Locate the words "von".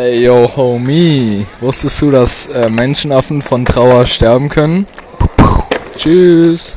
3.42-3.66